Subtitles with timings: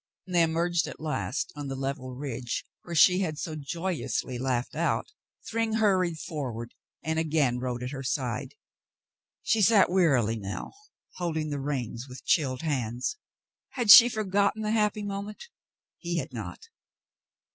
[0.25, 4.75] When they emerged at last on the level ridge where she fiad so joyously laughed
[4.75, 5.11] out,
[5.47, 8.55] Thryng hurried forward and again rode at her side.
[9.43, 10.71] She sat wearily now,
[11.17, 13.17] holding the reins with chilled hands.
[13.73, 15.49] Had she forgotten the happy moment?
[15.99, 16.69] He had not.